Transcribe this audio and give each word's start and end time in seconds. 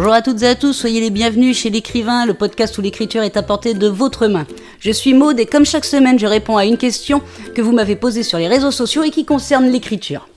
Bonjour 0.00 0.12
à 0.12 0.22
toutes 0.22 0.44
et 0.44 0.46
à 0.46 0.54
tous, 0.54 0.74
soyez 0.74 1.00
les 1.00 1.10
bienvenus 1.10 1.58
chez 1.58 1.70
l'écrivain, 1.70 2.24
le 2.24 2.32
podcast 2.32 2.78
où 2.78 2.80
l'écriture 2.80 3.24
est 3.24 3.36
apportée 3.36 3.74
de 3.74 3.88
votre 3.88 4.28
main. 4.28 4.46
Je 4.78 4.92
suis 4.92 5.12
Maude 5.12 5.40
et 5.40 5.44
comme 5.44 5.66
chaque 5.66 5.84
semaine, 5.84 6.20
je 6.20 6.26
réponds 6.28 6.56
à 6.56 6.64
une 6.64 6.76
question 6.76 7.20
que 7.52 7.62
vous 7.62 7.72
m'avez 7.72 7.96
posée 7.96 8.22
sur 8.22 8.38
les 8.38 8.46
réseaux 8.46 8.70
sociaux 8.70 9.02
et 9.02 9.10
qui 9.10 9.24
concerne 9.24 9.66
l'écriture. 9.66 10.28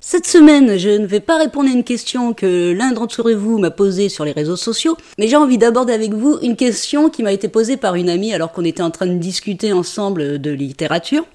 Cette 0.00 0.26
semaine, 0.26 0.78
je 0.78 0.88
ne 0.88 1.04
vais 1.04 1.20
pas 1.20 1.36
répondre 1.36 1.68
à 1.68 1.74
une 1.74 1.84
question 1.84 2.32
que 2.32 2.72
l'un 2.72 2.92
d'entre 2.92 3.30
vous 3.32 3.58
m'a 3.58 3.70
posée 3.70 4.08
sur 4.08 4.24
les 4.24 4.32
réseaux 4.32 4.56
sociaux, 4.56 4.96
mais 5.18 5.28
j'ai 5.28 5.36
envie 5.36 5.58
d'aborder 5.58 5.92
avec 5.92 6.14
vous 6.14 6.38
une 6.40 6.56
question 6.56 7.10
qui 7.10 7.22
m'a 7.22 7.34
été 7.34 7.48
posée 7.48 7.76
par 7.76 7.96
une 7.96 8.08
amie 8.08 8.32
alors 8.32 8.52
qu'on 8.52 8.64
était 8.64 8.82
en 8.82 8.90
train 8.90 9.08
de 9.08 9.18
discuter 9.18 9.74
ensemble 9.74 10.40
de 10.40 10.50
littérature. 10.50 11.26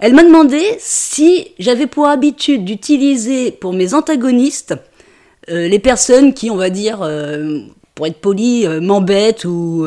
Elle 0.00 0.12
m'a 0.12 0.22
demandé 0.22 0.60
si 0.78 1.48
j'avais 1.58 1.86
pour 1.86 2.08
habitude 2.08 2.66
d'utiliser 2.66 3.52
pour 3.52 3.72
mes 3.72 3.94
antagonistes 3.94 4.74
euh, 5.48 5.68
les 5.68 5.78
personnes 5.78 6.34
qui, 6.34 6.50
on 6.50 6.56
va 6.56 6.70
dire, 6.70 7.02
euh, 7.02 7.60
pour 7.94 8.06
être 8.06 8.20
poli, 8.20 8.66
euh, 8.66 8.80
m'embêtent 8.80 9.44
ou 9.44 9.86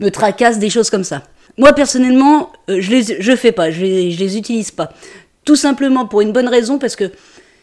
me 0.00 0.10
tracassent, 0.10 0.58
des 0.58 0.70
choses 0.70 0.90
comme 0.90 1.04
ça. 1.04 1.22
Moi, 1.56 1.72
personnellement, 1.72 2.50
je 2.68 2.90
les 2.90 3.20
je 3.20 3.36
fais 3.36 3.52
pas, 3.52 3.70
je 3.70 3.80
les, 3.82 4.10
les 4.10 4.36
utilise 4.36 4.70
pas. 4.70 4.92
Tout 5.44 5.56
simplement 5.56 6.06
pour 6.06 6.20
une 6.20 6.32
bonne 6.32 6.48
raison, 6.48 6.78
parce 6.78 6.96
que 6.96 7.12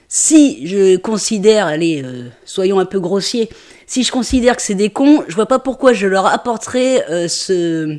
si 0.07 0.65
je 0.65 0.95
considère, 0.97 1.65
allez, 1.65 2.03
soyons 2.45 2.79
un 2.79 2.85
peu 2.85 2.99
grossiers, 2.99 3.49
si 3.87 4.03
je 4.03 4.11
considère 4.11 4.55
que 4.55 4.61
c'est 4.61 4.75
des 4.75 4.89
cons, 4.89 5.23
je 5.27 5.35
vois 5.35 5.45
pas 5.45 5.59
pourquoi 5.59 5.91
je 5.91 6.07
leur 6.07 6.27
apporterais 6.27 7.27
ce, 7.27 7.97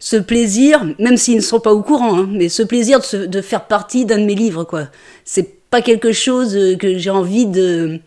ce 0.00 0.16
plaisir, 0.16 0.84
même 0.98 1.16
s'ils 1.16 1.36
ne 1.36 1.40
sont 1.40 1.60
pas 1.60 1.72
au 1.72 1.82
courant, 1.82 2.18
hein, 2.18 2.28
mais 2.32 2.48
ce 2.48 2.62
plaisir 2.62 3.00
de, 3.00 3.26
de 3.26 3.40
faire 3.40 3.66
partie 3.66 4.06
d'un 4.06 4.18
de 4.18 4.24
mes 4.24 4.34
livres, 4.34 4.64
quoi. 4.64 4.88
C'est 5.24 5.58
pas 5.70 5.82
quelque 5.82 6.12
chose 6.12 6.76
que 6.78 6.98
j'ai 6.98 7.10
envie 7.10 7.46
de, 7.46 8.00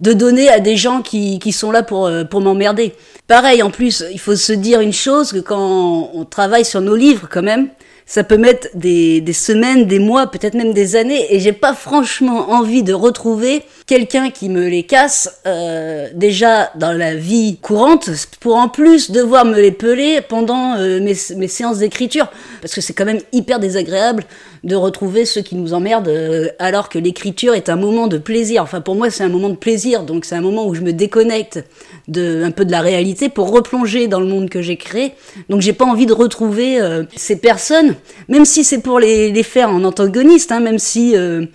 de 0.00 0.12
donner 0.12 0.48
à 0.48 0.60
des 0.60 0.76
gens 0.76 1.02
qui, 1.02 1.38
qui 1.38 1.52
sont 1.52 1.70
là 1.70 1.82
pour, 1.82 2.06
euh, 2.06 2.24
pour 2.24 2.40
m'emmerder. 2.40 2.94
Pareil, 3.26 3.62
en 3.62 3.70
plus, 3.70 4.04
il 4.12 4.20
faut 4.20 4.36
se 4.36 4.52
dire 4.52 4.80
une 4.80 4.92
chose, 4.92 5.32
que 5.32 5.38
quand 5.38 6.10
on 6.12 6.24
travaille 6.24 6.64
sur 6.64 6.80
nos 6.80 6.96
livres, 6.96 7.28
quand 7.30 7.42
même, 7.42 7.68
ça 8.04 8.22
peut 8.22 8.36
mettre 8.36 8.68
des, 8.74 9.20
des 9.20 9.32
semaines, 9.32 9.86
des 9.86 9.98
mois, 9.98 10.28
peut-être 10.28 10.54
même 10.54 10.72
des 10.72 10.96
années, 10.96 11.26
et 11.34 11.40
j'ai 11.40 11.52
pas 11.52 11.74
franchement 11.74 12.50
envie 12.50 12.82
de 12.82 12.92
retrouver 12.92 13.64
quelqu'un 13.86 14.30
qui 14.30 14.48
me 14.48 14.68
les 14.68 14.82
casse 14.82 15.40
euh, 15.46 16.08
déjà 16.14 16.72
dans 16.74 16.92
la 16.92 17.14
vie 17.14 17.56
courante, 17.62 18.10
pour 18.40 18.56
en 18.56 18.68
plus 18.68 19.10
devoir 19.10 19.44
me 19.44 19.60
les 19.60 19.70
peler 19.70 20.20
pendant 20.20 20.76
euh, 20.76 21.00
mes, 21.00 21.14
mes, 21.36 21.48
séances 21.48 21.78
d'écriture, 21.78 22.28
parce 22.60 22.74
que 22.74 22.80
c'est 22.80 22.92
quand 22.92 23.04
même 23.04 23.20
hyper 23.32 23.60
désagréable 23.60 24.24
de 24.64 24.74
retrouver 24.74 25.24
ceux 25.24 25.42
qui 25.42 25.54
nous 25.54 25.72
emmerdent, 25.72 26.08
euh, 26.08 26.48
alors 26.58 26.88
que 26.88 26.98
l'écriture 26.98 27.54
est 27.54 27.68
un 27.68 27.76
moment 27.76 28.08
de 28.08 28.18
plaisir. 28.18 28.64
Enfin, 28.64 28.80
pour 28.80 28.96
moi, 28.96 29.10
c'est 29.10 29.22
un 29.22 29.28
moment 29.28 29.48
de 29.48 29.54
plaisir, 29.54 30.02
donc 30.02 30.24
c'est 30.24 30.34
un 30.34 30.40
moment 30.40 30.66
où 30.66 30.74
je 30.74 30.80
me 30.80 30.92
déconnecte 30.92 31.64
de 32.08 32.42
un 32.44 32.50
peu 32.50 32.64
de 32.64 32.72
la 32.72 32.80
réalité 32.80 33.28
pour 33.28 33.52
replonger 33.52 34.08
dans 34.08 34.18
le 34.18 34.26
monde 34.26 34.50
que 34.50 34.62
j'ai 34.62 34.76
créé. 34.76 35.12
Donc, 35.48 35.60
j'ai 35.60 35.72
pas 35.72 35.84
envie 35.84 36.06
de 36.06 36.12
retrouver 36.12 36.80
euh, 36.80 37.04
ces 37.14 37.36
personnes 37.36 37.94
même 38.28 38.44
si 38.44 38.64
c'est 38.64 38.80
pour 38.80 38.98
les, 38.98 39.30
les, 39.30 39.42
faire 39.42 39.70
en 39.70 39.84
antagoniste, 39.84 40.50
hein, 40.50 40.60
même 40.60 40.78
si, 40.78 41.16
euh, 41.16 41.46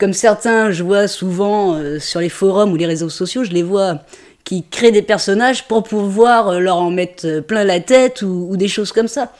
comme 0.00 0.14
certains, 0.14 0.70
je 0.70 0.82
vois 0.82 1.06
souvent 1.06 1.74
euh, 1.74 2.00
sur 2.00 2.20
les 2.20 2.30
forums 2.30 2.72
ou 2.72 2.76
les 2.76 2.86
réseaux 2.86 3.10
sociaux, 3.10 3.44
je 3.44 3.52
les 3.52 3.62
vois 3.62 4.00
qui 4.44 4.64
créent 4.64 4.90
des 4.90 5.02
personnages 5.02 5.68
pour 5.68 5.82
pouvoir 5.82 6.48
euh, 6.48 6.58
leur 6.58 6.78
en 6.78 6.90
mettre 6.90 7.40
plein 7.40 7.62
la 7.62 7.80
tête 7.80 8.22
ou, 8.22 8.56
des 8.56 8.66
choses 8.66 8.90
comme 8.90 9.08
ça. 9.08 9.32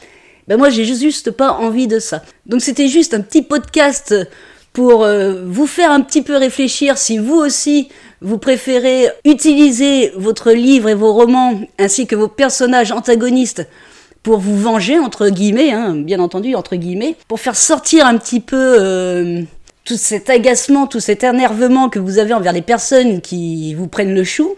Ben 0.46 0.58
moi, 0.58 0.68
j'ai 0.68 0.84
juste 0.84 1.30
pas 1.30 1.52
envie 1.52 1.86
de 1.86 1.98
ça. 1.98 2.22
Donc 2.44 2.60
c'était 2.60 2.88
juste 2.88 3.14
un 3.14 3.20
petit 3.20 3.42
podcast 3.42 4.14
pour 4.72 5.04
vous 5.46 5.66
faire 5.66 5.90
un 5.90 6.00
petit 6.00 6.22
peu 6.22 6.36
réfléchir 6.36 6.96
si 6.96 7.18
vous 7.18 7.34
aussi 7.34 7.88
vous 8.20 8.38
préférez 8.38 9.08
utiliser 9.24 10.12
votre 10.14 10.52
livre 10.52 10.88
et 10.88 10.94
vos 10.94 11.12
romans 11.12 11.60
ainsi 11.78 12.06
que 12.06 12.14
vos 12.14 12.28
personnages 12.28 12.92
antagonistes 12.92 13.66
pour 14.22 14.38
vous 14.38 14.58
venger, 14.58 14.98
entre 14.98 15.28
guillemets, 15.28 15.72
hein, 15.72 15.94
bien 15.94 16.20
entendu, 16.20 16.54
entre 16.54 16.76
guillemets, 16.76 17.16
pour 17.28 17.40
faire 17.40 17.56
sortir 17.56 18.06
un 18.06 18.18
petit 18.18 18.40
peu 18.40 18.76
euh, 18.78 19.42
tout 19.90 19.96
cet 19.96 20.30
agacement, 20.30 20.86
tout 20.86 21.00
cet 21.00 21.24
énervement 21.24 21.88
que 21.88 21.98
vous 21.98 22.18
avez 22.18 22.32
envers 22.32 22.52
les 22.52 22.62
personnes 22.62 23.20
qui 23.20 23.74
vous 23.74 23.88
prennent 23.88 24.14
le 24.14 24.22
chou, 24.22 24.54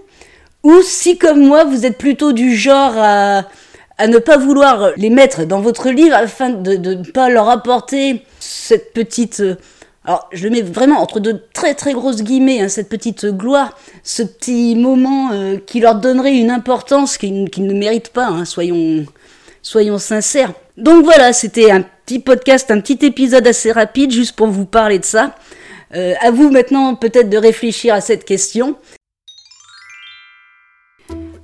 ou 0.62 0.82
si 0.82 1.16
comme 1.16 1.40
moi, 1.40 1.64
vous 1.64 1.86
êtes 1.86 1.96
plutôt 1.96 2.34
du 2.34 2.54
genre 2.54 2.92
à, 2.98 3.44
à 3.96 4.08
ne 4.08 4.18
pas 4.18 4.36
vouloir 4.36 4.90
les 4.98 5.08
mettre 5.08 5.46
dans 5.46 5.62
votre 5.62 5.88
livre 5.88 6.14
afin 6.14 6.50
de, 6.50 6.76
ne 6.76 7.02
pas 7.02 7.30
leur 7.30 7.48
apporter 7.48 8.26
cette 8.40 8.92
petite... 8.92 9.40
Euh, 9.40 9.54
alors, 10.04 10.28
je 10.32 10.44
le 10.44 10.50
mets 10.50 10.60
vraiment 10.60 11.00
entre 11.00 11.18
de 11.18 11.40
très 11.54 11.72
très 11.74 11.94
grosses 11.94 12.22
guillemets, 12.22 12.60
hein, 12.60 12.68
cette 12.68 12.90
petite 12.90 13.24
gloire, 13.24 13.78
ce 14.02 14.22
petit 14.22 14.74
moment 14.76 15.30
euh, 15.32 15.56
qui 15.64 15.80
leur 15.80 15.94
donnerait 15.94 16.34
une 16.34 16.50
importance 16.50 17.16
qu'ils 17.16 17.48
ne 17.56 17.72
méritent 17.72 18.10
pas, 18.10 18.26
hein, 18.26 18.44
soyons, 18.44 19.06
soyons 19.62 19.96
sincères. 19.96 20.52
Donc 20.76 21.04
voilà, 21.04 21.32
c'était 21.32 21.70
un 21.70 21.86
petit 22.04 22.18
podcast, 22.18 22.70
un 22.70 22.80
petit 22.80 23.04
épisode 23.04 23.46
assez 23.46 23.72
rapide, 23.72 24.10
juste 24.10 24.36
pour 24.36 24.48
vous 24.48 24.66
parler 24.66 24.98
de 24.98 25.04
ça. 25.04 25.34
Euh, 25.94 26.14
à 26.20 26.30
vous 26.30 26.50
maintenant 26.50 26.94
peut-être 26.94 27.28
de 27.28 27.36
réfléchir 27.36 27.94
à 27.94 28.00
cette 28.00 28.24
question. 28.24 28.76